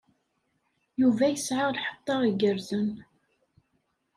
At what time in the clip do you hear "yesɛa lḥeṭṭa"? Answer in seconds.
1.29-2.15